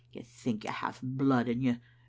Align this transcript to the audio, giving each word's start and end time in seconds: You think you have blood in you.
You 0.13 0.23
think 0.23 0.63
you 0.63 0.71
have 0.71 0.99
blood 1.03 1.47
in 1.47 1.61
you. 1.61 1.77